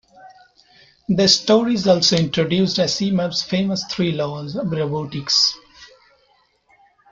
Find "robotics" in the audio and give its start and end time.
4.71-5.55